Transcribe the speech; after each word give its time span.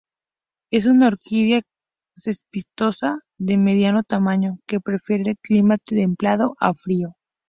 Es 0.71 0.87
una 0.87 1.09
orquídea 1.09 1.61
cespitosa 2.17 3.19
de 3.39 3.57
mediano 3.57 4.01
tamaño 4.01 4.57
que 4.65 4.79
prefiere 4.79 5.29
el 5.33 5.37
clima 5.37 5.77
templado 5.77 6.55
a 6.59 6.73
frío. 6.73 7.13